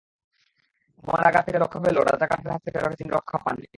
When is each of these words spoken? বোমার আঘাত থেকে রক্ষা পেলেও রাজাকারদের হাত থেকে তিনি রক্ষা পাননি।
বোমার 1.03 1.27
আঘাত 1.27 1.43
থেকে 1.45 1.59
রক্ষা 1.59 1.79
পেলেও 1.83 2.03
রাজাকারদের 2.03 2.51
হাত 2.51 2.61
থেকে 2.65 2.77
তিনি 2.99 3.09
রক্ষা 3.09 3.37
পাননি। 3.45 3.67